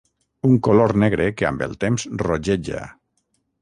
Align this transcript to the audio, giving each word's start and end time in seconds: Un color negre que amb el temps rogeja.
Un 0.47 0.55
color 0.67 0.93
negre 1.03 1.27
que 1.41 1.49
amb 1.51 1.63
el 1.69 1.79
temps 1.87 2.09
rogeja. 2.25 2.85